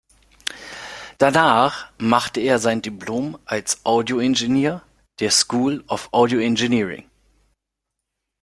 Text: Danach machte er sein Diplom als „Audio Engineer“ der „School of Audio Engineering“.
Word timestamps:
Danach 1.19 1.91
machte 1.99 2.39
er 2.39 2.57
sein 2.57 2.81
Diplom 2.81 3.37
als 3.45 3.85
„Audio 3.85 4.17
Engineer“ 4.17 4.81
der 5.19 5.29
„School 5.29 5.83
of 5.87 6.09
Audio 6.11 6.39
Engineering“. 6.39 7.07